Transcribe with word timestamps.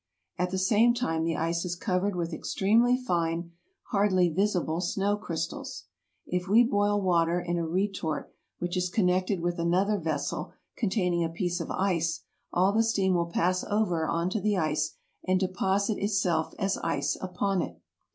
At 0.39 0.49
the 0.49 0.57
same 0.57 0.95
time 0.95 1.25
the 1.25 1.35
ice 1.37 1.63
is 1.63 1.75
covered 1.75 2.15
with 2.15 2.33
extremely 2.33 2.97
fine, 2.97 3.51
hardly 3.91 4.29
visible 4.29 4.81
snow 4.81 5.15
crystals. 5.15 5.83
If 6.25 6.47
we 6.47 6.63
boil 6.63 6.99
water 6.99 7.39
in 7.39 7.59
a 7.59 7.67
retort 7.67 8.33
which 8.57 8.75
is 8.75 8.89
connected 8.89 9.41
with 9.41 9.59
another 9.59 9.99
vessel 9.99 10.53
con 10.75 10.89
taining 10.89 11.23
a 11.23 11.29
piece 11.29 11.59
of 11.59 11.69
ice, 11.69 12.23
all 12.51 12.73
the 12.73 12.81
steam 12.81 13.13
will 13.13 13.27
pass 13.29 13.63
over 13.65 14.07
on 14.07 14.31
to 14.31 14.41
the 14.41 14.57
ice 14.57 14.95
and 15.27 15.39
deposit 15.39 15.99
itself 15.99 16.55
as 16.57 16.79
ice 16.79 17.15
upon 17.21 17.61
it. 17.61 17.79